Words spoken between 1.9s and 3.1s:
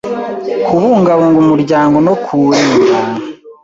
no kuwurinda